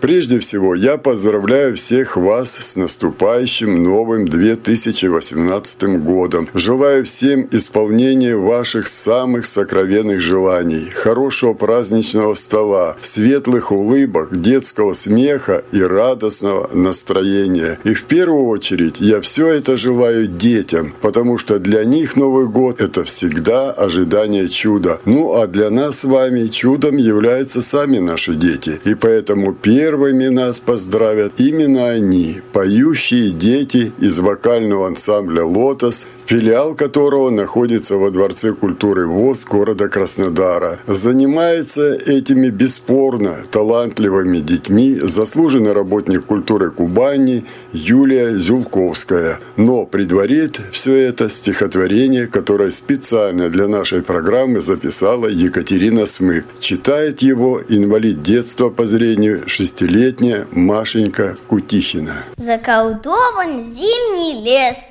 Прежде 0.00 0.40
всего, 0.40 0.74
я 0.74 0.96
поздравляю 0.96 1.76
всех 1.76 2.16
вас 2.16 2.56
с 2.56 2.76
наступающим 2.76 3.82
новым 3.82 4.26
2018 4.26 6.02
годом. 6.02 6.48
Желаю 6.54 7.04
всем 7.04 7.46
исполнения 7.52 8.34
ваших 8.34 8.86
самых 8.86 9.44
сокровенных 9.44 10.22
желаний, 10.22 10.88
хорошего 10.90 11.52
праздничного 11.52 12.32
стола, 12.34 12.96
светлых 13.02 13.72
улыбок, 13.72 14.40
детского 14.40 14.94
смеха 14.94 15.64
и 15.70 15.82
радостного 15.82 16.70
настроения. 16.72 17.78
И 17.84 17.92
в 17.92 18.04
первую 18.04 18.46
очередь 18.46 19.00
я 19.00 19.20
все 19.20 19.48
это 19.48 19.76
желаю 19.76 20.26
детям, 20.26 20.94
потому 21.02 21.36
что 21.36 21.58
для 21.58 21.84
них 21.84 22.16
Новый 22.16 22.46
год– 22.48 22.80
это 22.82 23.04
всегда 23.04 23.70
ожидание 23.70 24.48
чуда. 24.48 24.98
Ну 25.04 25.34
а 25.34 25.46
для 25.46 25.68
нас 25.68 26.00
с 26.00 26.04
вами 26.04 26.46
чудом 26.46 26.96
являются 26.96 27.60
сами 27.60 27.98
наши 27.98 28.34
дети. 28.34 28.80
И 28.84 28.94
поэтому 28.94 29.52
первый 29.52 29.89
Первыми 29.90 30.28
нас 30.28 30.60
поздравят 30.60 31.40
именно 31.40 31.88
они, 31.88 32.42
поющие 32.52 33.32
дети 33.32 33.90
из 33.98 34.20
вокального 34.20 34.86
ансамбля 34.86 35.44
«Лотос», 35.44 36.06
филиал 36.26 36.76
которого 36.76 37.30
находится 37.30 37.96
во 37.96 38.10
Дворце 38.10 38.52
культуры 38.52 39.08
ВОЗ 39.08 39.44
города 39.46 39.88
Краснодара. 39.88 40.78
Занимается 40.86 41.94
этими 41.94 42.50
бесспорно 42.50 43.38
талантливыми 43.50 44.38
детьми 44.38 44.94
заслуженный 44.94 45.72
работник 45.72 46.24
культуры 46.24 46.70
Кубани 46.70 47.44
Юлия 47.72 48.38
Зюлковская. 48.38 49.40
Но 49.56 49.86
предварит 49.86 50.60
все 50.72 50.94
это 50.94 51.28
стихотворение, 51.28 52.26
которое 52.26 52.70
специально 52.70 53.48
для 53.48 53.68
нашей 53.68 54.02
программы 54.02 54.60
записала 54.60 55.26
Екатерина 55.26 56.06
Смык. 56.06 56.46
Читает 56.58 57.22
его 57.22 57.60
инвалид 57.68 58.22
детства 58.22 58.70
по 58.70 58.86
зрению 58.86 59.48
шестилетняя 59.48 60.46
Машенька 60.50 61.36
Кутихина. 61.48 62.24
Заколдован 62.36 63.62
зимний 63.62 64.42
лес– 64.44 64.76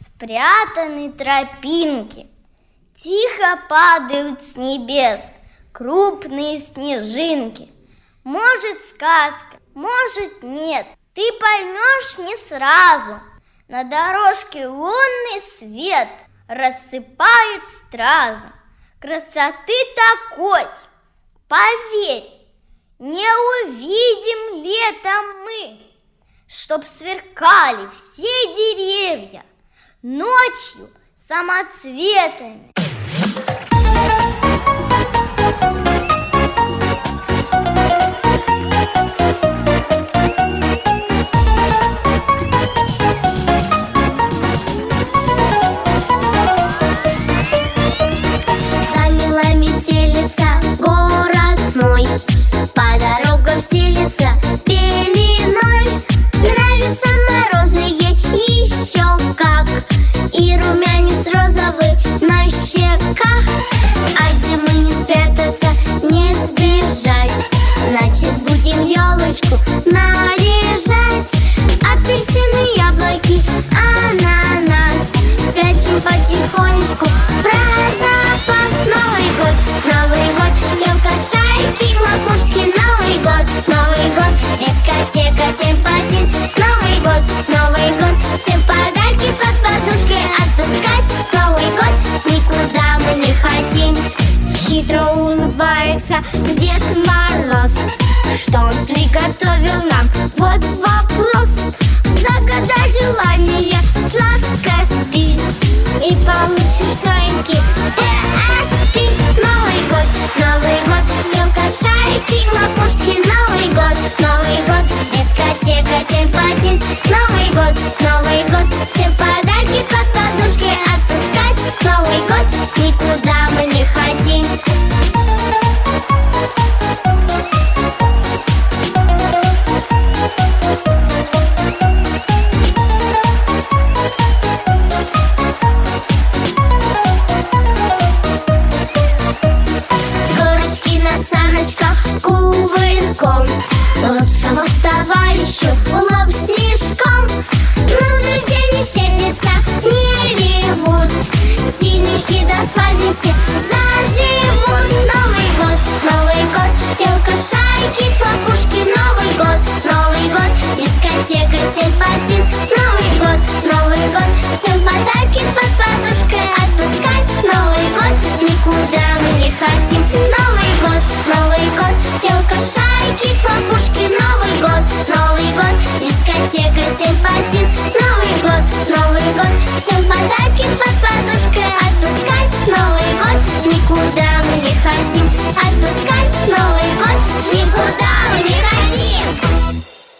Спрятаны 0.00 1.10
тропинки, 1.10 2.26
Тихо 3.00 3.60
падают 3.68 4.42
с 4.42 4.56
небес 4.56 5.36
Крупные 5.72 6.58
снежинки. 6.58 7.68
Может 8.24 8.84
сказка, 8.84 9.58
может 9.74 10.42
нет, 10.42 10.86
Ты 11.18 11.32
поймешь 11.32 12.18
не 12.18 12.36
сразу. 12.36 13.20
На 13.66 13.82
дорожке 13.82 14.68
лунный 14.68 15.40
свет 15.40 16.08
Рассыпает 16.46 17.66
стразу. 17.66 18.46
Красоты 19.00 19.74
такой, 20.30 20.64
поверь, 21.48 22.30
Не 23.00 23.26
увидим 23.66 24.62
летом 24.62 25.42
мы, 25.42 25.92
Чтоб 26.46 26.86
сверкали 26.86 27.90
все 27.90 28.54
деревья, 28.54 29.44
ночью 30.02 30.88
самоцветами. 31.16 32.72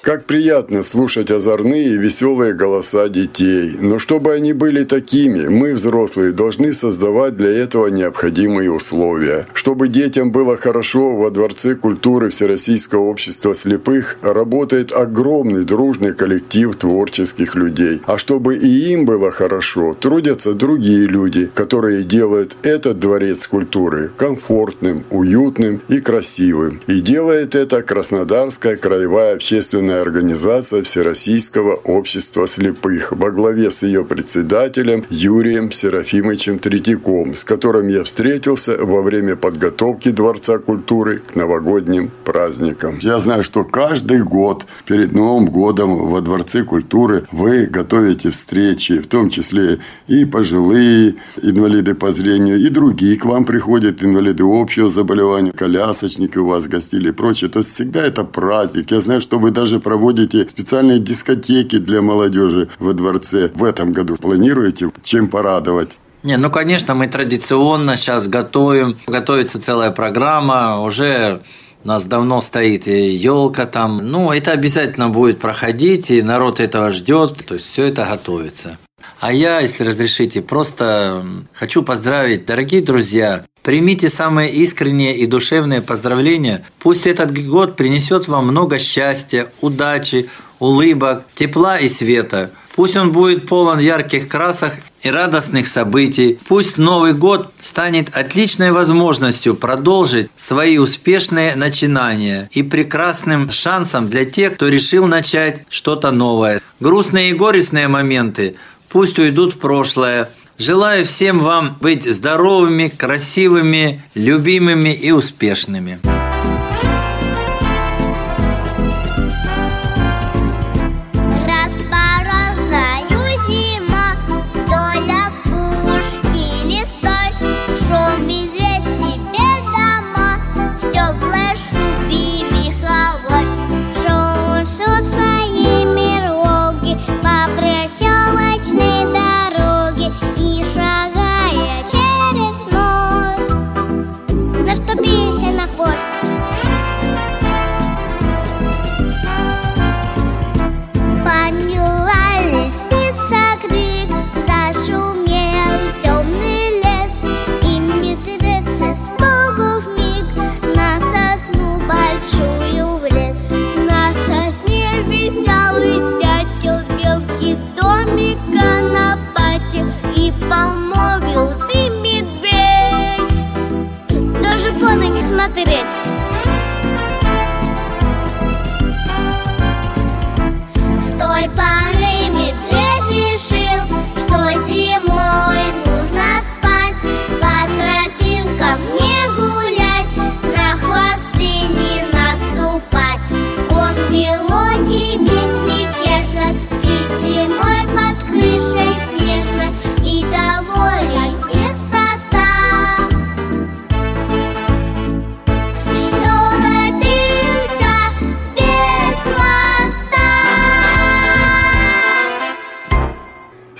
Как 0.09 0.25
приятно 0.25 0.83
слушать 0.83 1.31
озорные 1.31 1.89
и 1.89 1.99
веселые 1.99 2.55
голоса 2.55 3.11
детей. 3.11 3.77
Но 3.79 3.99
чтобы 3.99 4.33
они 4.33 4.55
были 4.55 4.85
такими, 4.85 5.49
мы, 5.49 5.75
взрослые, 5.75 6.33
должны 6.33 6.73
создавать 6.73 7.37
для 7.37 7.51
этого 7.51 7.89
необходимые 7.89 8.73
условия. 8.73 9.47
Чтобы 9.53 9.89
детям 9.89 10.33
было 10.33 10.57
хорошо, 10.57 11.15
во 11.15 11.29
Дворце 11.29 11.75
культуры 11.75 12.31
Всероссийского 12.31 13.03
общества 13.03 13.55
слепых 13.55 14.17
работает 14.23 14.93
огромный 14.93 15.65
дружный 15.65 16.15
коллектив 16.15 16.75
творческих 16.75 17.55
людей. 17.55 18.01
А 18.07 18.17
чтобы 18.17 18.57
и 18.57 18.93
им 18.95 19.05
было 19.05 19.31
хорошо, 19.31 19.93
трудятся 19.93 20.55
другие 20.55 21.05
люди, 21.05 21.51
которые 21.53 22.03
делают 22.03 22.57
этот 22.63 22.99
Дворец 22.99 23.47
культуры 23.47 24.11
комфортным, 24.17 25.05
уютным 25.11 25.83
и 25.89 26.01
красивым. 26.01 26.81
И 26.87 27.01
делает 27.01 27.55
это 27.55 27.83
Краснодарская 27.83 28.79
краевая 28.79 29.35
общественная 29.35 29.98
организация 30.01 30.83
Всероссийского 30.83 31.75
общества 31.75 32.47
слепых 32.47 33.13
во 33.13 33.31
главе 33.31 33.71
с 33.71 33.83
ее 33.83 34.05
председателем 34.05 35.05
Юрием 35.11 35.71
Серафимовичем 35.71 36.59
Третьяком, 36.59 37.35
с 37.35 37.45
которым 37.45 37.89
я 37.89 38.05
встретился 38.05 38.77
во 38.79 39.03
время 39.03 39.37
подготовки 39.37 40.11
Дворца 40.11 40.59
культуры 40.59 41.19
к 41.19 41.35
новогодним 41.35 42.11
праздникам. 42.25 42.99
Я 43.01 43.19
знаю, 43.19 43.45
что 43.45 43.65
каждый 43.65 44.23
год 44.23 44.65
перед 44.87 45.13
Новым 45.13 45.47
годом 45.47 45.97
во 45.97 46.21
Дворце 46.21 46.65
культуры 46.65 47.25
вы 47.33 47.67
готовите 47.67 48.31
встречи, 48.31 48.99
в 48.99 49.07
том 49.07 49.31
числе 49.31 49.79
и 50.07 50.25
пожилые 50.25 51.17
инвалиды 51.43 51.95
по 51.95 52.13
зрению, 52.13 52.59
и 52.59 52.69
другие 52.69 53.19
к 53.19 53.25
вам 53.25 53.45
приходят 53.45 54.03
инвалиды 54.03 54.45
общего 54.45 54.91
заболевания, 54.91 55.53
колясочники 55.53 56.39
у 56.39 56.47
вас 56.47 56.67
гостили 56.67 57.09
и 57.09 57.13
прочее. 57.13 57.51
То 57.51 57.61
есть 57.61 57.75
всегда 57.75 58.05
это 58.05 58.25
праздник. 58.25 58.91
Я 58.91 59.01
знаю, 59.01 59.21
что 59.21 59.39
вы 59.39 59.51
даже 59.51 59.81
проводите 59.89 60.47
специальные 60.47 60.99
дискотеки 60.99 61.79
для 61.79 62.03
молодежи 62.03 62.69
во 62.79 62.93
дворце. 62.93 63.51
В 63.55 63.65
этом 63.65 63.95
году 63.95 64.17
планируете 64.17 64.91
чем 65.03 65.29
порадовать? 65.29 65.97
Не, 66.23 66.37
ну, 66.37 66.51
конечно, 66.51 66.95
мы 66.95 67.09
традиционно 67.09 67.97
сейчас 67.97 68.29
готовим. 68.29 68.97
Готовится 69.07 69.59
целая 69.63 69.91
программа. 69.91 70.83
Уже 70.83 71.41
у 71.85 71.89
нас 71.89 72.05
давно 72.05 72.43
стоит 72.43 72.87
и 72.87 73.13
елка 73.13 73.65
там. 73.65 73.97
Ну, 74.11 74.31
это 74.31 74.53
обязательно 74.53 75.09
будет 75.09 75.39
проходить, 75.39 76.11
и 76.11 76.21
народ 76.21 76.61
этого 76.61 76.91
ждет. 76.91 77.47
То 77.47 77.55
есть 77.55 77.67
все 77.67 77.87
это 77.87 78.05
готовится. 78.05 78.77
А 79.21 79.33
я, 79.33 79.61
если 79.61 79.85
разрешите, 79.85 80.43
просто 80.43 81.25
хочу 81.55 81.83
поздравить, 81.83 82.45
дорогие 82.45 82.83
друзья, 82.83 83.45
примите 83.69 84.09
самые 84.09 84.51
искренние 84.51 85.15
и 85.15 85.27
душевные 85.27 85.83
поздравления. 85.83 86.65
Пусть 86.79 87.07
этот 87.07 87.37
год 87.47 87.77
принесет 87.77 88.27
вам 88.27 88.47
много 88.47 88.79
счастья, 88.79 89.51
удачи, 89.61 90.31
улыбок, 90.59 91.27
тепла 91.35 91.77
и 91.77 91.91
света. 91.91 92.51
Пусть 92.77 92.97
он 92.97 93.13
будет 93.13 93.47
полон 93.47 93.79
ярких 93.79 94.27
красок 94.27 94.73
и 95.03 95.11
радостных 95.11 95.69
событий. 95.69 96.39
Пусть 96.49 96.79
Новый 96.79 97.13
год 97.13 97.53
станет 97.61 98.17
отличной 98.17 98.73
возможностью 98.73 99.55
продолжить 99.55 100.31
свои 100.35 100.79
успешные 100.79 101.55
начинания 101.55 102.49
и 102.53 102.63
прекрасным 102.63 103.51
шансом 103.51 104.09
для 104.09 104.25
тех, 104.25 104.55
кто 104.55 104.69
решил 104.69 105.07
начать 105.07 105.67
что-то 105.69 106.11
новое. 106.11 106.63
Грустные 106.81 107.33
и 107.33 107.35
горестные 107.35 107.89
моменты 107.89 108.57
пусть 108.89 109.19
уйдут 109.19 109.57
в 109.57 109.59
прошлое. 109.59 110.31
Желаю 110.59 111.05
всем 111.05 111.39
вам 111.39 111.77
быть 111.81 112.03
здоровыми, 112.03 112.89
красивыми, 112.89 114.03
любимыми 114.15 114.93
и 114.93 115.13
успешными. 115.13 116.01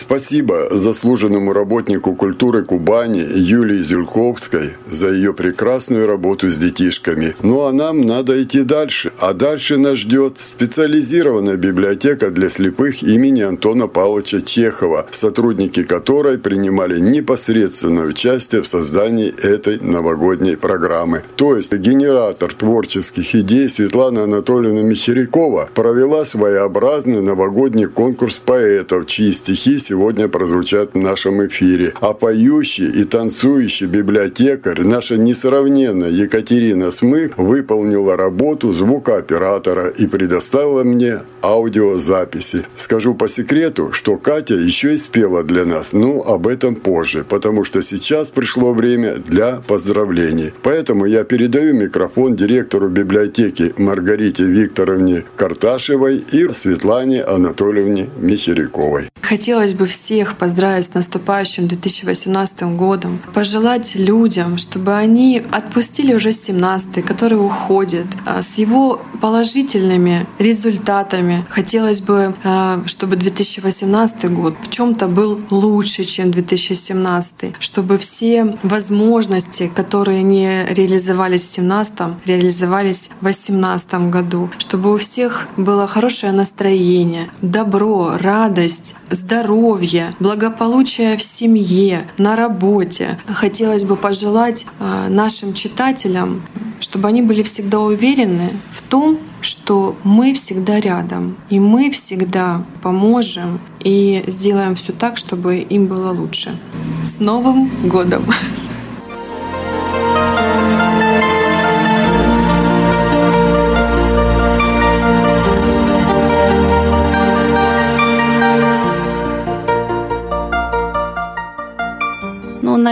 Спасибо 0.09 0.69
заслуженному 0.71 1.53
работнику 1.53 2.15
культуры 2.15 2.63
Кубани 2.65 3.21
Юлии 3.21 3.83
Зюльковской 3.83 4.71
за 4.89 5.11
ее 5.11 5.35
прекрасную 5.35 6.07
работу 6.07 6.51
с 6.51 6.57
детишками. 6.57 7.35
Ну 7.43 7.67
а 7.67 7.73
нам 7.73 8.01
надо 8.01 8.43
идти 8.43 8.63
дальше. 8.63 9.13
А 9.19 9.35
дальше 9.35 9.77
нас 9.77 9.99
ждет 9.99 10.39
специализированная 10.39 11.57
библиотека 11.57 12.31
для 12.31 12.49
слепых 12.49 13.03
имени 13.03 13.43
Антона 13.43 13.87
Павловича 13.87 14.41
Чехова, 14.41 15.07
сотрудники 15.11 15.83
которой 15.83 16.39
принимали 16.39 16.99
непосредственное 16.99 18.07
участие 18.07 18.63
в 18.63 18.67
создании 18.67 19.29
этой 19.29 19.79
новогодней 19.79 20.57
программы. 20.57 21.23
То 21.37 21.55
есть 21.55 21.75
генератор 21.75 22.55
творческих 22.55 23.35
идей 23.35 23.69
Светлана 23.69 24.23
Анатольевна 24.23 24.81
Мещерякова 24.81 25.69
провела 25.75 26.25
своеобразный 26.25 27.21
новогодний 27.21 27.89
конкурс 27.89 28.39
поэтов, 28.39 29.05
чьи 29.05 29.33
стихи 29.33 29.77
сегодня 29.77 29.98
сегодня 29.99 30.29
прозвучат 30.29 30.91
в 30.95 30.99
нашем 30.99 31.45
эфире. 31.49 31.93
А 32.01 32.13
поющий 32.13 32.89
и 32.89 33.03
танцующий 33.03 33.89
библиотекарь, 33.89 34.83
наша 34.83 35.17
несравненная 35.17 36.09
Екатерина 36.11 36.93
Смык, 36.93 37.37
выполнила 37.37 38.17
работу 38.17 38.73
звукооператора 38.73 39.89
и 39.89 40.07
предоставила 40.07 40.85
мне 40.85 41.23
аудиозаписи. 41.43 42.65
Скажу 42.77 43.15
по 43.15 43.27
секрету, 43.27 43.93
что 43.93 44.17
Катя 44.17 44.55
еще 44.55 44.95
и 44.95 44.99
спела 44.99 45.43
для 45.43 45.65
нас, 45.65 45.93
но 45.93 46.23
об 46.23 46.47
этом 46.47 46.77
позже, 46.77 47.25
потому 47.29 47.65
что 47.65 47.83
сейчас 47.83 48.29
пришло 48.29 48.73
время 48.75 49.15
для 49.17 49.57
поздравлений. 49.67 50.53
Поэтому 50.63 51.07
я 51.07 51.25
передаю 51.25 51.75
микрофон 51.75 52.37
директору 52.37 52.89
библиотеки 52.89 53.73
Маргарите 53.77 54.45
Викторовне 54.45 55.25
Карташевой 55.35 56.19
и 56.19 56.49
Светлане 56.51 57.25
Анатольевне 57.25 58.09
Мещеряковой. 58.17 59.09
Хотелось 59.23 59.75
бы 59.75 59.88
всех 59.89 60.37
поздравить 60.37 60.85
с 60.85 60.95
наступающим 60.95 61.67
2018 61.67 62.63
годом, 62.77 63.21
пожелать 63.35 63.97
людям, 63.97 64.59
чтобы 64.59 64.95
они 64.95 65.43
отпустили 65.51 66.15
уже 66.15 66.33
17 66.33 67.03
который 67.03 67.35
уходит, 67.35 68.07
а, 68.27 68.43
с 68.43 68.59
его 68.59 69.01
положительными 69.21 70.27
результатами. 70.39 71.45
Хотелось 71.49 72.01
бы, 72.01 72.35
а, 72.45 72.83
чтобы 72.87 73.17
2018 73.17 74.29
год 74.29 74.55
в 74.61 74.71
чем 74.71 74.95
то 74.95 75.09
был 75.09 75.41
лучше, 75.51 76.05
чем 76.05 76.31
2017, 76.31 77.55
чтобы 77.59 77.99
все 77.99 78.57
возможности, 78.63 79.71
которые 79.75 80.23
не 80.23 80.65
реализовались 80.67 81.43
в 81.43 81.55
2017, 81.55 82.17
реализовались 82.27 83.11
в 83.21 83.25
2018 83.25 84.11
году, 84.11 84.51
чтобы 84.59 84.93
у 84.93 84.99
всех 84.99 85.49
было 85.57 85.87
хорошее 85.87 86.33
настроение, 86.33 87.31
добро, 87.43 88.13
радость, 88.19 88.95
здоровье, 89.11 89.78
благополучие 90.21 91.17
в 91.17 91.23
семье, 91.23 92.07
на 92.19 92.37
работе. 92.37 93.19
Хотелось 93.27 93.85
бы 93.85 93.97
пожелать 93.97 94.67
а, 94.79 95.09
нашим 95.09 95.55
читателям, 95.55 96.43
чтобы 96.81 97.09
они 97.09 97.23
были 97.23 97.43
всегда 97.43 97.81
уверены 97.81 98.51
в 98.71 98.83
том, 98.83 99.19
что 99.41 99.97
мы 100.03 100.35
всегда 100.35 100.81
рядом, 100.81 101.37
и 101.51 101.61
мы 101.61 101.91
всегда 101.91 102.65
поможем 102.83 103.61
и 103.81 104.25
сделаем 104.27 104.75
все 104.75 104.93
так, 104.93 105.17
чтобы 105.17 105.59
им 105.59 105.87
было 105.87 106.11
лучше. 106.13 106.59
С 107.05 107.21
Новым 107.21 107.71
годом! 107.89 108.25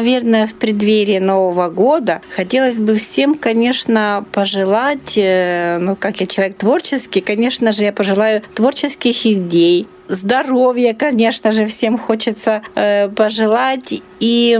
Наверное, 0.06 0.46
в 0.46 0.54
преддверии 0.54 1.18
Нового 1.18 1.68
года. 1.68 2.20
Хотелось 2.30 2.78
бы 2.78 2.94
всем, 2.94 3.34
конечно, 3.34 4.24
пожелать, 4.30 5.14
э, 5.16 5.78
ну, 5.78 5.96
как 5.96 6.20
я 6.20 6.26
человек 6.26 6.56
творческий, 6.56 7.20
конечно 7.20 7.72
же, 7.72 7.82
я 7.82 7.92
пожелаю 7.92 8.42
творческих 8.54 9.26
идей, 9.26 9.88
здоровья, 10.08 10.94
конечно 10.94 11.52
же, 11.52 11.66
всем 11.66 11.98
хочется 11.98 12.62
э, 12.74 13.08
пожелать 13.08 14.02
и 14.20 14.58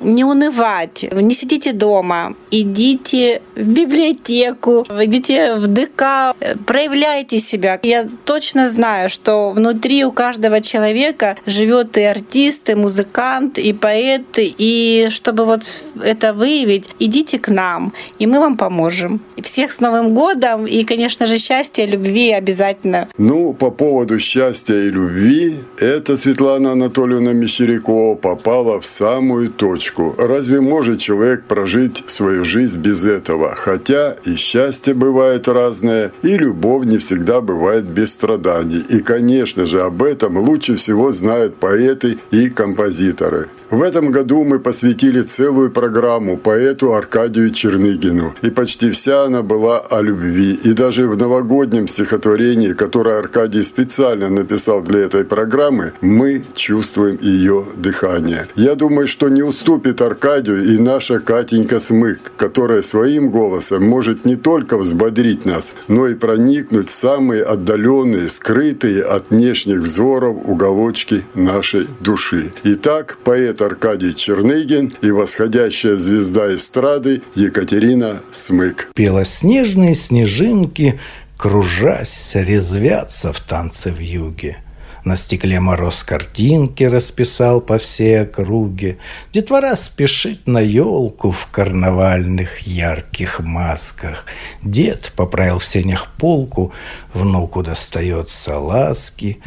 не 0.00 0.24
унывать. 0.24 1.06
Не 1.12 1.34
сидите 1.34 1.72
дома, 1.72 2.34
идите 2.50 3.42
в 3.54 3.66
библиотеку, 3.66 4.86
идите 4.88 5.54
в 5.54 5.66
ДК, 5.66 6.34
проявляйте 6.66 7.38
себя. 7.38 7.78
Я 7.82 8.08
точно 8.24 8.68
знаю, 8.68 9.08
что 9.08 9.50
внутри 9.50 10.04
у 10.04 10.12
каждого 10.12 10.60
человека 10.60 11.36
живет 11.46 11.96
и 11.96 12.02
артист, 12.02 12.70
и 12.70 12.74
музыкант, 12.74 13.58
и 13.58 13.72
поэт, 13.72 14.38
и 14.38 15.08
чтобы 15.10 15.44
вот 15.44 15.62
это 16.02 16.32
выявить, 16.32 16.88
идите 16.98 17.38
к 17.38 17.48
нам, 17.48 17.92
и 18.18 18.26
мы 18.26 18.40
вам 18.40 18.56
поможем. 18.56 19.20
Всех 19.42 19.72
с 19.72 19.80
Новым 19.80 20.14
годом 20.14 20.66
и, 20.66 20.84
конечно 20.84 21.26
же, 21.26 21.38
счастья, 21.38 21.86
любви 21.86 22.32
обязательно. 22.32 23.08
Ну, 23.16 23.54
по 23.54 23.70
поводу 23.70 24.18
счастья 24.18 24.87
и 24.88 24.90
любви, 24.90 25.54
это 25.78 26.16
Светлана 26.16 26.72
Анатольевна 26.72 27.32
Мещерякова 27.32 28.14
попала 28.14 28.80
в 28.80 28.84
самую 28.84 29.50
точку. 29.50 30.14
Разве 30.18 30.60
может 30.60 30.98
человек 30.98 31.44
прожить 31.44 32.04
свою 32.06 32.44
жизнь 32.44 32.78
без 32.78 33.06
этого? 33.06 33.54
Хотя 33.54 34.16
и 34.24 34.36
счастье 34.36 34.94
бывает 34.94 35.48
разное, 35.48 36.12
и 36.22 36.36
любовь 36.36 36.86
не 36.86 36.98
всегда 36.98 37.40
бывает 37.40 37.84
без 37.84 38.12
страданий. 38.12 38.82
И, 38.88 39.00
конечно 39.00 39.66
же, 39.66 39.82
об 39.82 40.02
этом 40.02 40.38
лучше 40.38 40.76
всего 40.76 41.12
знают 41.12 41.56
поэты 41.56 42.18
и 42.30 42.48
композиторы. 42.50 43.48
В 43.70 43.82
этом 43.82 44.10
году 44.10 44.44
мы 44.44 44.60
посвятили 44.60 45.20
целую 45.20 45.70
программу 45.70 46.38
поэту 46.38 46.94
Аркадию 46.94 47.50
Черныгину. 47.50 48.34
И 48.40 48.48
почти 48.48 48.90
вся 48.90 49.24
она 49.24 49.42
была 49.42 49.80
о 49.80 50.00
любви. 50.00 50.58
И 50.64 50.72
даже 50.72 51.06
в 51.06 51.18
новогоднем 51.18 51.86
стихотворении, 51.86 52.72
которое 52.72 53.18
Аркадий 53.18 53.62
специально 53.62 54.30
написал 54.30 54.80
для 54.80 55.00
этой 55.00 55.24
программы, 55.24 55.92
мы 56.00 56.44
чувствуем 56.54 57.18
ее 57.20 57.66
дыхание. 57.76 58.46
Я 58.56 58.74
думаю, 58.74 59.06
что 59.06 59.28
не 59.28 59.42
уступит 59.42 60.00
Аркадию 60.00 60.64
и 60.64 60.78
наша 60.78 61.20
Катенька 61.20 61.78
Смык, 61.78 62.32
которая 62.38 62.80
своим 62.80 63.30
голосом 63.30 63.84
может 63.84 64.24
не 64.24 64.36
только 64.36 64.78
взбодрить 64.78 65.44
нас, 65.44 65.74
но 65.88 66.08
и 66.08 66.14
проникнуть 66.14 66.88
в 66.88 66.94
самые 66.94 67.42
отдаленные, 67.42 68.30
скрытые 68.30 69.02
от 69.02 69.28
внешних 69.28 69.80
взоров 69.80 70.38
уголочки 70.46 71.26
нашей 71.34 71.86
души. 72.00 72.50
Итак, 72.64 73.18
поэт 73.24 73.57
поэт 73.58 73.62
Аркадий 73.62 74.14
Черныгин 74.14 74.92
и 75.02 75.10
восходящая 75.10 75.96
звезда 75.96 76.54
эстрады 76.54 77.22
Екатерина 77.34 78.20
Смык. 78.32 78.88
Белоснежные 78.94 79.94
снежинки, 79.94 80.98
кружась, 81.36 82.32
резвятся 82.34 83.32
в 83.32 83.40
танце 83.40 83.90
в 83.90 84.00
юге– 84.00 84.58
на 85.04 85.16
стекле 85.16 85.60
мороз 85.60 86.02
картинки 86.02 86.84
расписал 86.84 87.60
по 87.60 87.78
всей 87.78 88.22
округе. 88.22 88.98
Детвора 89.32 89.76
спешит 89.76 90.46
на 90.46 90.58
елку 90.58 91.30
в 91.30 91.46
карнавальных 91.48 92.60
ярких 92.60 93.40
масках. 93.40 94.26
Дед 94.62 95.12
поправил 95.16 95.58
в 95.58 95.64
сенях 95.64 96.08
полку, 96.18 96.72
внуку 97.14 97.62
достается 97.62 98.58
ласки. 98.58 99.38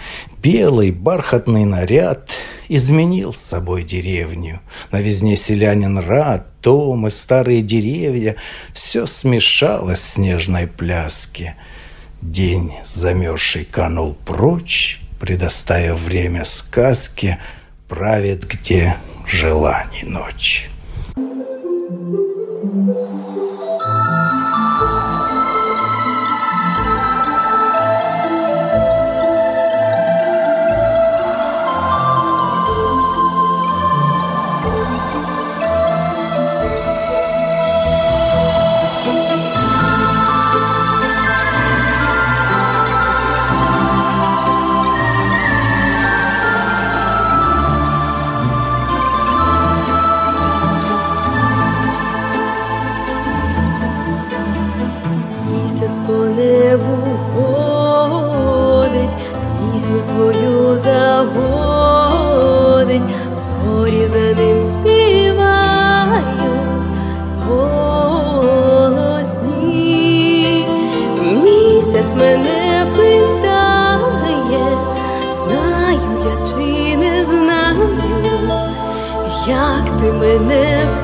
Белый 0.41 0.91
бархатный 0.91 1.65
наряд 1.65 2.31
изменил 2.67 3.33
с 3.33 3.41
собой 3.41 3.83
деревню. 3.83 4.61
На 4.91 5.01
везне 5.01 5.35
селянин 5.35 5.99
рад, 5.99 6.47
Томы, 6.61 7.09
старые 7.09 7.63
деревья, 7.63 8.35
все 8.71 9.07
смешалось 9.07 9.99
в 9.99 10.03
снежной 10.03 10.67
пляске. 10.67 11.55
День 12.21 12.71
замерзший 12.85 13.65
канул 13.65 14.15
прочь, 14.25 15.01
предоставив 15.21 15.99
время 15.99 16.45
сказке, 16.45 17.37
правит 17.87 18.43
где 18.45 18.95
желаний 19.27 20.03
ночь. 20.03 20.67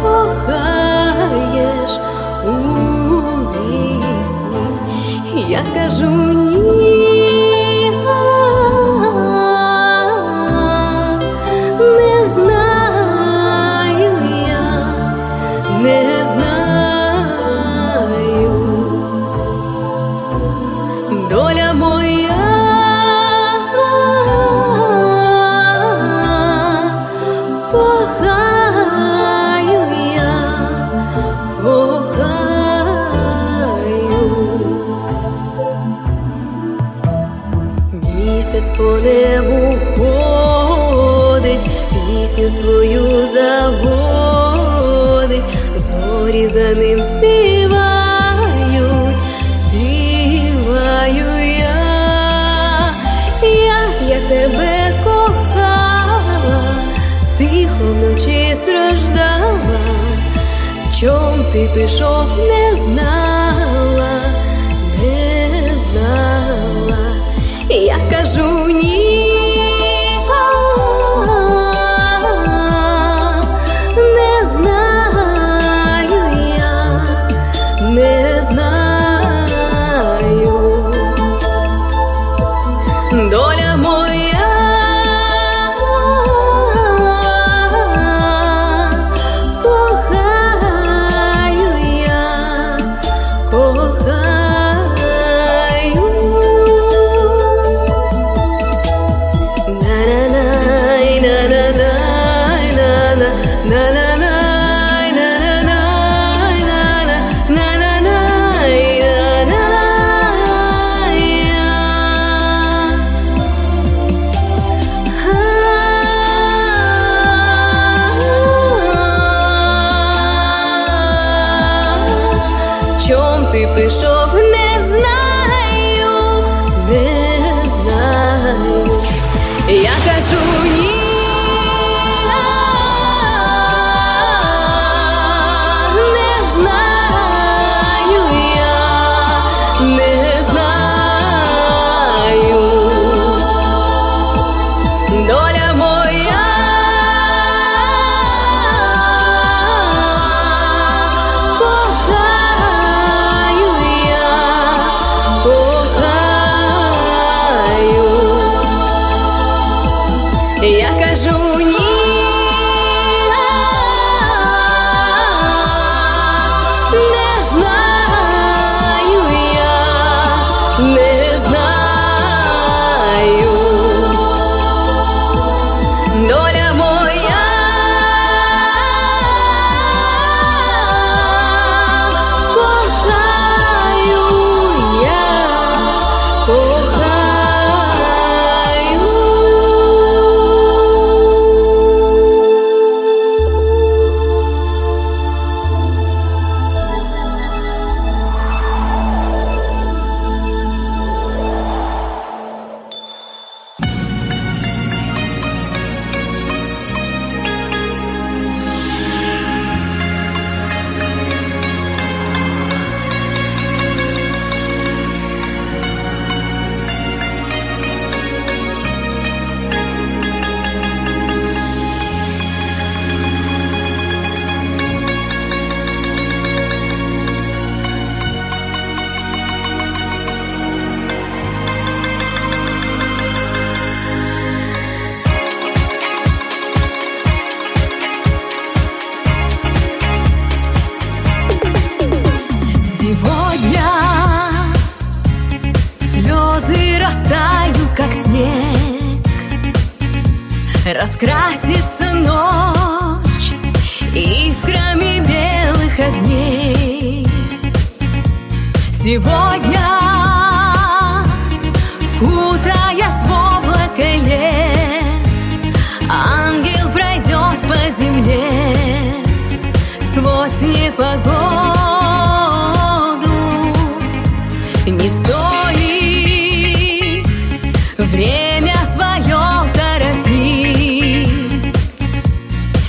кохаєш 0.01 1.91
у 2.45 2.51
вісні, 3.53 4.65
я 5.49 5.61
кажу 5.73 6.07
ні. 6.07 7.56
за 46.67 46.81
ним 46.81 47.03
співають, 47.03 48.51
співаю 49.53 51.25
я, 51.59 52.93
як 53.43 53.95
я 54.09 54.29
тебе 54.29 55.03
кохала, 55.03 56.75
тихо 57.37 57.83
вночі 57.83 58.55
страждала, 58.55 59.79
чом 60.99 61.45
ти 61.51 61.69
пішов, 61.75 62.25
не 62.37 62.75
знала, 62.75 64.21
не 65.03 65.77
знала, 65.77 67.15
я 67.69 67.97
кажу 68.09 68.67
ні. 68.67 69.26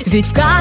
Ведь 0.09 0.25
в 0.25 0.33
каждом 0.33 0.58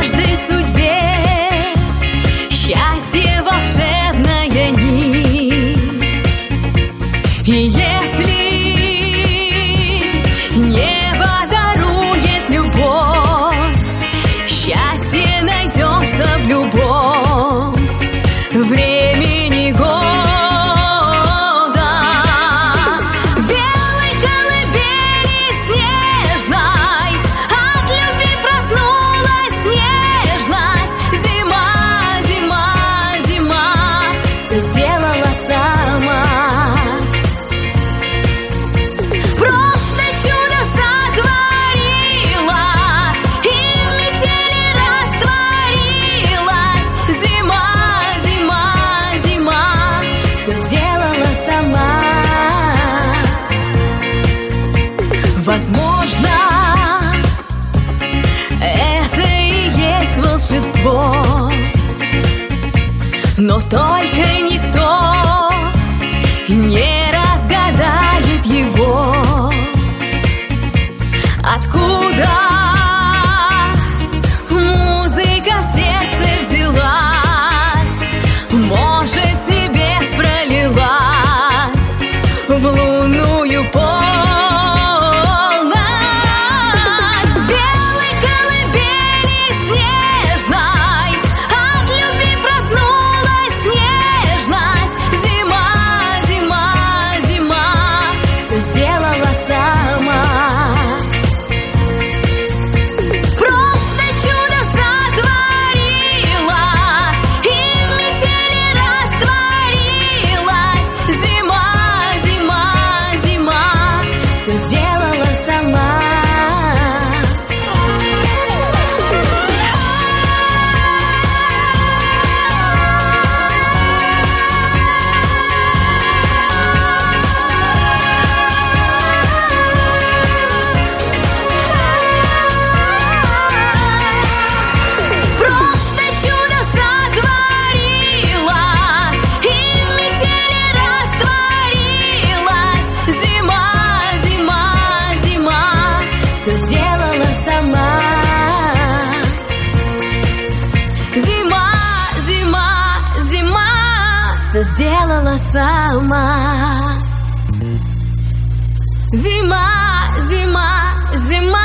Зима, 159.13 160.13
зима, 160.27 160.71
зима, 161.15 161.59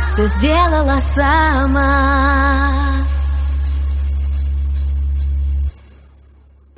все 0.00 0.26
сделала 0.28 1.00
сама. 1.14 2.91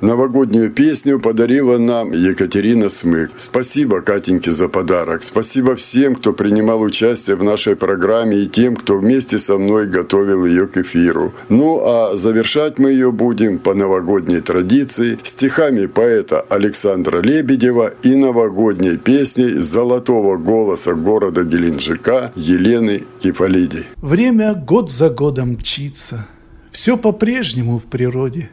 Новогоднюю 0.01 0.71
песню 0.71 1.21
подарила 1.21 1.77
нам 1.77 2.11
Екатерина 2.11 2.89
Смык. 2.89 3.31
Спасибо, 3.37 4.01
Катеньке, 4.01 4.51
за 4.51 4.67
подарок. 4.67 5.23
Спасибо 5.23 5.77
всем, 5.77 6.15
кто 6.15 6.33
принимал 6.33 6.81
участие 6.81 7.37
в 7.37 7.43
нашей 7.43 7.77
программе 7.77 8.39
и 8.39 8.47
тем, 8.47 8.75
кто 8.75 8.97
вместе 8.97 9.37
со 9.37 9.57
мной 9.57 9.87
готовил 9.87 10.45
ее 10.45 10.67
к 10.67 10.75
эфиру. 10.75 11.31
Ну 11.47 11.79
а 11.85 12.13
завершать 12.13 12.77
мы 12.77 12.91
ее 12.91 13.13
будем 13.13 13.57
по 13.57 13.73
новогодней 13.73 14.41
традиции 14.41 15.17
стихами 15.23 15.85
поэта 15.85 16.41
Александра 16.41 17.21
Лебедева 17.21 17.93
и 18.03 18.15
новогодней 18.15 18.97
песней 18.97 19.53
золотого 19.53 20.35
голоса 20.35 20.93
города 20.93 21.45
Геленджика 21.45 22.33
Елены 22.35 23.03
Кефалиди. 23.19 23.85
Время 24.01 24.55
год 24.55 24.91
за 24.91 25.09
годом 25.09 25.51
мчится, 25.51 26.27
все 26.69 26.97
по-прежнему 26.97 27.77
в 27.77 27.85
природе. 27.85 28.49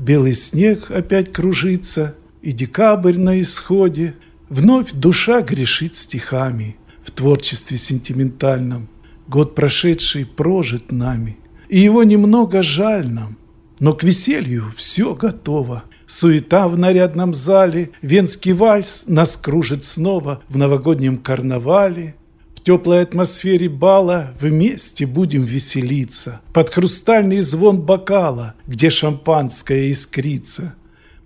Белый 0.00 0.32
снег 0.32 0.90
опять 0.90 1.30
кружится, 1.30 2.14
и 2.40 2.52
декабрь 2.52 3.18
на 3.18 3.38
исходе. 3.38 4.14
Вновь 4.48 4.92
душа 4.92 5.42
грешит 5.42 5.94
стихами 5.94 6.78
в 7.02 7.10
творчестве 7.10 7.76
сентиментальном. 7.76 8.88
Год 9.28 9.54
прошедший 9.54 10.24
прожит 10.24 10.90
нами, 10.90 11.36
и 11.68 11.80
его 11.80 12.02
немного 12.02 12.62
жаль 12.62 13.08
нам. 13.10 13.36
Но 13.78 13.92
к 13.92 14.02
веселью 14.02 14.72
все 14.74 15.14
готово. 15.14 15.84
Суета 16.06 16.66
в 16.66 16.78
нарядном 16.78 17.34
зале, 17.34 17.90
венский 18.00 18.52
вальс 18.52 19.04
нас 19.06 19.36
кружит 19.36 19.84
снова 19.84 20.42
в 20.48 20.56
новогоднем 20.56 21.18
карнавале. 21.18 22.14
В 22.60 22.62
теплой 22.62 23.00
атмосфере 23.00 23.70
бала 23.70 24.34
вместе 24.38 25.06
будем 25.06 25.44
веселиться. 25.44 26.42
Под 26.52 26.68
хрустальный 26.68 27.40
звон 27.40 27.80
бокала, 27.80 28.54
где 28.66 28.90
шампанское 28.90 29.90
искрится. 29.90 30.74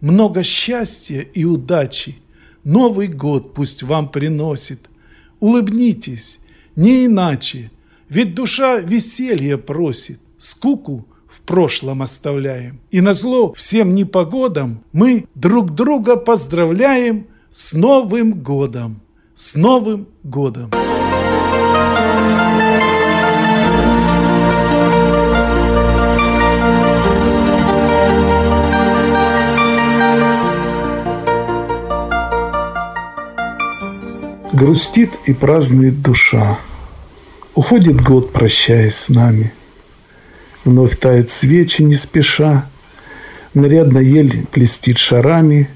Много 0.01 0.45
счастья 0.45 1.23
и 1.23 1.45
удачи. 1.45 2.19
Новый 2.63 3.09
год 3.09 3.53
пусть 3.53 3.83
вам 3.83 4.11
приносит. 4.11 4.89
Улыбнитесь, 5.41 6.39
не 6.77 7.07
иначе, 7.07 7.73
ведь 8.09 8.37
душа 8.37 8.79
веселья 8.79 9.57
просит. 9.57 10.21
Скуку 10.39 11.05
в 11.27 11.41
прошлом 11.41 12.03
оставляем. 12.03 12.79
И 12.93 13.01
на 13.01 13.13
зло 13.13 13.53
всем 13.55 13.93
непогодам 13.93 14.85
мы 14.93 15.27
друг 15.35 15.75
друга 15.75 16.15
поздравляем 16.15 17.27
с 17.51 17.73
Новым 17.73 18.41
годом. 18.41 19.01
С 19.35 19.57
Новым 19.57 20.07
годом! 20.23 20.71
Грустит 34.65 35.11
и 35.27 35.35
празднует 35.35 36.01
душа. 36.01 36.59
Уходит 37.55 38.01
год, 38.01 38.33
прощаясь 38.33 38.95
с 38.95 39.09
нами. 39.11 39.53
Вновь 40.65 40.99
тает 40.99 41.29
свечи 41.29 41.83
не 41.83 41.97
спеша. 41.97 42.65
Нарядно 43.53 43.99
ель 43.99 44.47
блестит 44.55 44.97
шарами. 44.97 45.69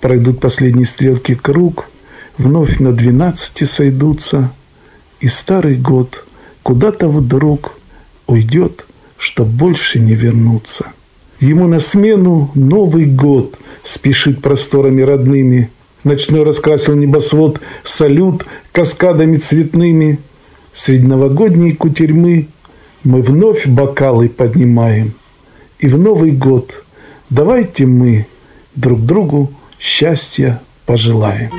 Пройдут 0.00 0.38
последние 0.38 0.86
стрелки 0.86 1.34
круг. 1.34 1.86
Вновь 2.36 2.78
на 2.78 2.92
двенадцати 2.92 3.64
сойдутся. 3.64 4.52
И 5.18 5.26
старый 5.26 5.74
год 5.74 6.24
куда-то 6.62 7.08
вдруг 7.08 7.80
уйдет, 8.28 8.86
чтоб 9.16 9.48
больше 9.48 9.98
не 9.98 10.14
вернуться. 10.14 10.86
Ему 11.40 11.66
на 11.66 11.80
смену 11.80 12.52
Новый 12.54 13.06
год 13.06 13.58
спешит 13.82 14.40
просторами 14.40 15.02
родными. 15.02 15.72
Ночной 16.04 16.44
раскрасил 16.44 16.94
небосвод 16.94 17.60
салют 17.84 18.46
каскадами 18.72 19.36
цветными. 19.36 20.18
Среди 20.72 21.06
новогодней 21.06 21.72
кутерьмы 21.72 22.48
мы 23.02 23.22
вновь 23.22 23.66
бокалы 23.66 24.28
поднимаем. 24.28 25.12
И 25.78 25.88
в 25.88 25.98
Новый 25.98 26.30
год 26.30 26.84
давайте 27.30 27.86
мы 27.86 28.26
друг 28.74 29.00
другу 29.00 29.52
счастья 29.78 30.60
пожелаем. 30.86 31.50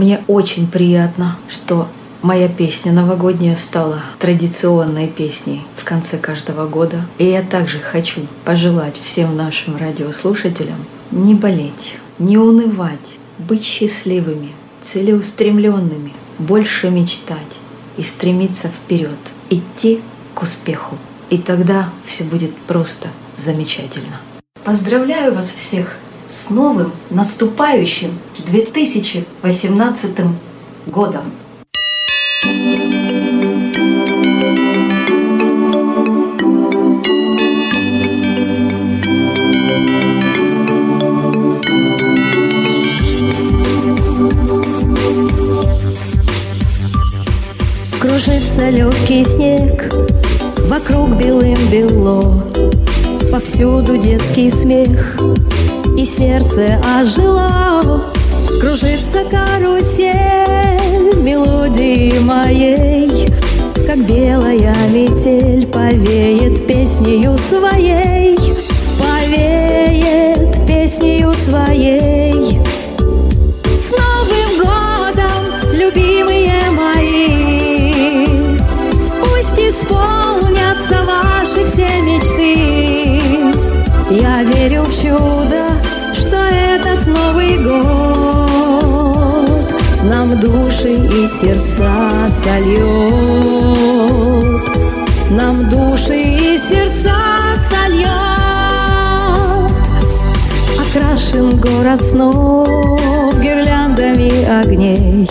Мне 0.00 0.24
очень 0.28 0.66
приятно, 0.66 1.36
что 1.50 1.86
моя 2.22 2.48
песня 2.48 2.90
новогодняя 2.90 3.54
стала 3.54 4.02
традиционной 4.18 5.08
песней 5.08 5.60
в 5.76 5.84
конце 5.84 6.16
каждого 6.16 6.66
года. 6.66 7.06
И 7.18 7.26
я 7.26 7.42
также 7.42 7.80
хочу 7.80 8.22
пожелать 8.46 8.98
всем 8.98 9.36
нашим 9.36 9.76
радиослушателям 9.76 10.86
не 11.10 11.34
болеть, 11.34 11.96
не 12.18 12.38
унывать, 12.38 13.18
быть 13.38 13.62
счастливыми, 13.62 14.52
целеустремленными, 14.82 16.14
больше 16.38 16.88
мечтать 16.88 17.38
и 17.98 18.02
стремиться 18.02 18.68
вперед, 18.68 19.18
идти 19.50 20.00
к 20.34 20.40
успеху. 20.40 20.96
И 21.28 21.36
тогда 21.36 21.90
все 22.06 22.24
будет 22.24 22.56
просто 22.56 23.08
замечательно. 23.36 24.18
Поздравляю 24.64 25.34
вас 25.34 25.50
всех 25.50 25.98
с 26.30 26.48
новым 26.50 26.92
наступающим 27.10 28.16
2018 28.46 30.10
годом! 30.86 31.24
Кружится 48.00 48.70
легкий 48.70 49.24
снег, 49.24 49.92
вокруг 50.68 51.16
белым 51.16 51.58
бело, 51.70 52.46
Повсюду 53.32 53.96
детский 53.96 54.50
смех, 54.50 55.16
и 55.96 56.04
сердце 56.04 56.80
ожило. 57.00 58.02
Кружится 58.60 59.24
карусель 59.30 60.10
мелодии 61.22 62.18
моей 62.18 63.26
Как 63.86 63.96
белая 64.06 64.74
метель 64.90 65.66
повеет 65.66 66.66
песнею 66.66 67.38
своей 67.38 68.38
Повеет 68.98 70.66
песнею 70.66 71.32
своей. 71.34 72.60
С 73.64 73.90
Новым 73.90 74.58
годом, 74.58 75.42
любимые 75.72 76.70
мои! 76.72 78.26
Пусть 79.20 79.58
исполнятся 79.58 80.98
ваши 81.06 81.64
все 81.66 81.88
мечты. 82.02 83.20
Я 84.10 84.42
верю 84.42 84.82
в 84.84 84.94
чудо 84.94 85.69
Год 87.58 88.50
нам 90.02 90.38
души 90.40 90.94
и 90.94 91.26
сердца 91.26 92.28
сольет. 92.28 92.80
Нам 95.30 95.68
души 95.68 96.14
и 96.14 96.58
сердца 96.58 97.14
сольет. 97.58 98.08
Окрашен 100.80 101.60
город 101.60 102.02
снов 102.02 102.68
гирляндами 103.40 104.44
огней. 104.60 105.28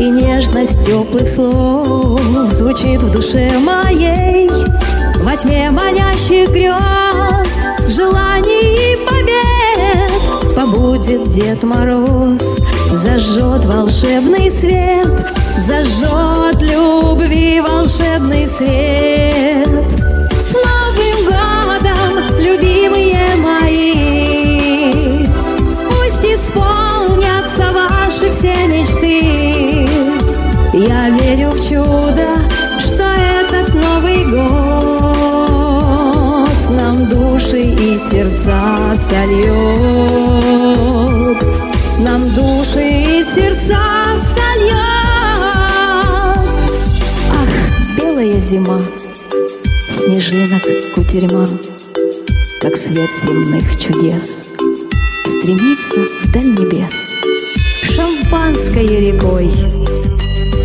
И 0.00 0.10
нежность 0.10 0.84
теплых 0.84 1.28
слов 1.28 2.20
звучит 2.50 3.02
в 3.02 3.12
душе 3.12 3.52
моей 3.58 4.50
Во 5.22 5.36
тьме 5.36 5.70
манящих 5.70 6.50
грез, 6.50 7.01
Дед 11.32 11.62
Мороз 11.62 12.58
зажжет 12.90 13.64
волшебный 13.64 14.50
свет, 14.50 15.26
зажжет 15.66 16.60
любви 16.60 17.58
волшебный 17.58 18.46
свет. 18.46 19.66
С 20.38 20.52
Новым 20.52 21.24
годом, 21.24 22.36
любимые 22.38 23.34
мои, 23.36 25.26
пусть 25.88 26.22
исполнятся 26.26 27.72
ваши 27.72 28.30
все 28.30 28.54
мечты. 28.66 29.88
Я 30.74 31.08
верю 31.08 31.50
в 31.52 31.66
чудо, 31.66 32.28
что 32.78 33.04
этот 33.04 33.72
Новый 33.72 34.24
год 34.26 34.42
нам 36.68 37.08
души 37.08 37.62
и 37.62 37.96
сердца 37.96 38.94
сольет 38.96 40.11
нам 42.02 42.28
души 42.30 43.20
и 43.20 43.24
сердца 43.24 43.78
сольет. 44.18 44.74
Ах, 47.30 47.96
белая 47.96 48.40
зима, 48.40 48.78
снежинок 49.88 50.62
кутерьма, 50.94 51.48
как 52.60 52.76
свет 52.76 53.10
земных 53.14 53.78
чудес, 53.78 54.46
стремится 55.26 56.06
вдаль 56.24 56.50
небес, 56.58 57.14
шампанской 57.94 58.86
рекой, 58.86 59.50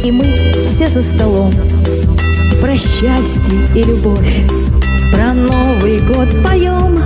и 0.03 0.11
мы 0.11 0.25
все 0.65 0.89
за 0.89 1.03
столом 1.03 1.53
про 2.61 2.75
счастье 2.77 3.59
и 3.75 3.83
любовь, 3.83 4.43
про 5.11 5.33
Новый 5.33 5.99
год 6.01 6.29
поем, 6.43 6.99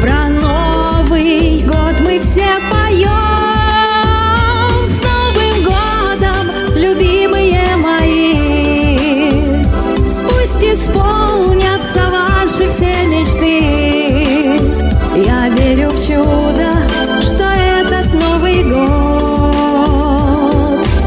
про 0.00 0.28
Новый 1.08 1.62
год 1.62 2.00
мы 2.00 2.18
все 2.18 2.58
поем. 2.68 3.06
С 4.88 5.00
Новым 5.04 5.62
годом, 5.62 6.50
любимые 6.74 7.76
мои, 7.76 9.30
пусть 10.28 10.64
исполнятся 10.64 12.10
ваши 12.10 12.68
все 12.70 12.92
мечты. 13.06 14.58
Я 15.24 15.48
верю 15.50 15.90
в 15.90 15.98
чудо, 16.04 16.68
что 17.22 17.44
этот 17.44 18.12
Новый 18.12 18.64
год 18.64 19.54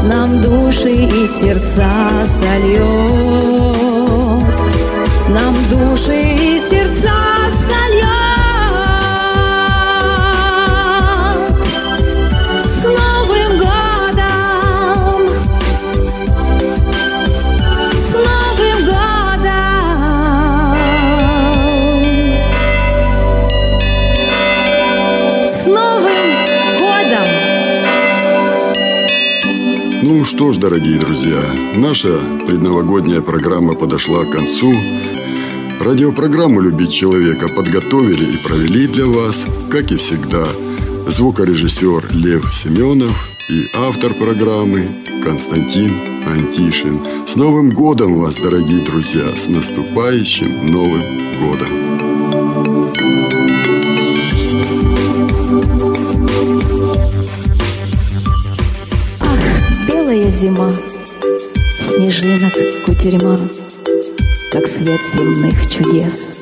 нам 0.04 0.40
души 0.40 0.92
и 0.94 1.26
сердца 1.26 1.90
сольет. 2.26 2.80
Нам 5.28 5.54
души 5.68 6.36
и 6.40 6.58
сердца 6.58 7.12
сольет. 7.50 7.99
Ну 30.20 30.26
что 30.26 30.52
ж, 30.52 30.58
дорогие 30.58 30.98
друзья, 30.98 31.40
наша 31.76 32.20
предновогодняя 32.46 33.22
программа 33.22 33.74
подошла 33.74 34.26
к 34.26 34.30
концу. 34.30 34.70
Радиопрограмму 35.80 36.60
«Любить 36.60 36.92
человека» 36.92 37.48
подготовили 37.48 38.34
и 38.34 38.46
провели 38.46 38.86
для 38.86 39.06
вас, 39.06 39.46
как 39.70 39.90
и 39.90 39.96
всегда, 39.96 40.46
звукорежиссер 41.06 42.10
Лев 42.12 42.52
Семенов 42.52 43.30
и 43.48 43.66
автор 43.74 44.12
программы 44.12 44.88
Константин 45.24 45.90
Антишин. 46.26 47.00
С 47.26 47.34
Новым 47.34 47.70
годом 47.70 48.18
вас, 48.18 48.34
дорогие 48.34 48.84
друзья! 48.84 49.24
С 49.34 49.48
наступающим 49.48 50.70
Новым 50.70 51.02
годом! 51.40 51.89
Зима, 60.40 60.70
снежинок 61.82 62.54
кутерьма, 62.86 63.38
как 64.50 64.66
свет 64.66 65.02
земных 65.14 65.68
чудес, 65.68 66.34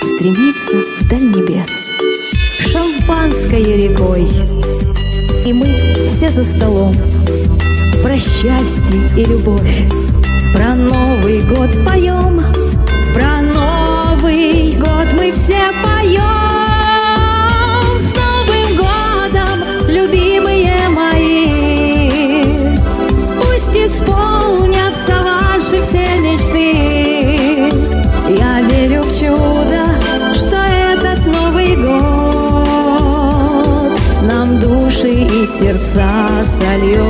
стремится 0.00 0.76
вдаль 1.00 1.24
небес, 1.30 1.90
шампанской 2.70 3.64
рекой, 3.64 4.28
и 5.44 5.52
мы 5.52 5.66
все 6.06 6.30
за 6.30 6.44
столом 6.44 6.94
про 8.00 8.16
счастье 8.16 9.00
и 9.16 9.24
любовь, 9.24 9.82
про 10.54 10.76
Новый 10.76 11.42
год 11.42 11.72
поем, 11.84 12.40
про 13.12 13.42
Новый 13.42 14.74
год 14.74 15.12
мы 15.14 15.32
все 15.32 15.72
поем. 15.82 16.45
Год 36.58 37.05